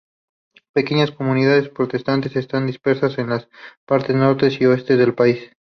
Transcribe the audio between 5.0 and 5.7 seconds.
país.